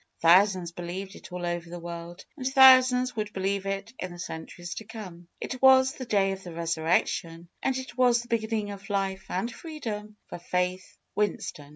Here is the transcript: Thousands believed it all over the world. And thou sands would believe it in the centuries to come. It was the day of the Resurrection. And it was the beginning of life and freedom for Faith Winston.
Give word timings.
Thousands 0.19 0.71
believed 0.71 1.13
it 1.13 1.31
all 1.31 1.45
over 1.45 1.69
the 1.69 1.77
world. 1.77 2.25
And 2.35 2.47
thou 2.47 2.81
sands 2.81 3.15
would 3.15 3.31
believe 3.33 3.67
it 3.67 3.93
in 3.99 4.11
the 4.11 4.17
centuries 4.17 4.73
to 4.73 4.83
come. 4.83 5.27
It 5.39 5.61
was 5.61 5.93
the 5.93 6.07
day 6.07 6.31
of 6.31 6.41
the 6.41 6.55
Resurrection. 6.55 7.49
And 7.61 7.77
it 7.77 7.95
was 7.95 8.23
the 8.23 8.27
beginning 8.27 8.71
of 8.71 8.89
life 8.89 9.25
and 9.29 9.51
freedom 9.53 10.17
for 10.27 10.39
Faith 10.39 10.97
Winston. 11.13 11.69